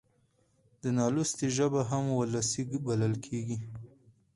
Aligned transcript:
د 0.81 0.83
نالوستي 0.97 1.47
ژبه 1.57 1.81
هم 1.89 2.03
وولسي 2.11 2.61
بلل 2.87 3.13
کېږي. 3.25 3.57